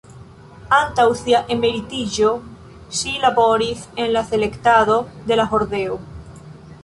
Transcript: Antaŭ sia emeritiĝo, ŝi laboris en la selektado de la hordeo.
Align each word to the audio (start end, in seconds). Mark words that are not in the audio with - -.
Antaŭ 0.75 1.03
sia 1.19 1.41
emeritiĝo, 1.55 2.31
ŝi 2.99 3.13
laboris 3.27 3.83
en 4.05 4.11
la 4.15 4.25
selektado 4.31 4.97
de 5.31 5.41
la 5.41 5.47
hordeo. 5.53 6.01